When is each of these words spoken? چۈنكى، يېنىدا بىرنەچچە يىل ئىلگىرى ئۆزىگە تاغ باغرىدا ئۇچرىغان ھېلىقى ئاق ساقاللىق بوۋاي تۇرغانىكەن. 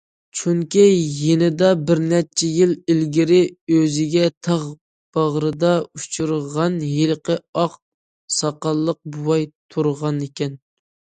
چۈنكى، 0.37 0.83
يېنىدا 0.91 1.67
بىرنەچچە 1.89 2.47
يىل 2.59 2.71
ئىلگىرى 2.93 3.41
ئۆزىگە 3.75 4.23
تاغ 4.47 4.63
باغرىدا 5.19 5.73
ئۇچرىغان 5.99 6.79
ھېلىقى 6.95 7.35
ئاق 7.65 7.77
ساقاللىق 8.39 9.01
بوۋاي 9.17 9.47
تۇرغانىكەن. 9.75 10.57